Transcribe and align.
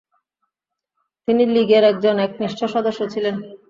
তিনি 1.27 1.43
লীগের 1.53 1.83
একজন 1.91 2.15
একনিষ্ঠ 2.25 2.59
সদস্য 2.75 3.01
ছিলেন। 3.13 3.35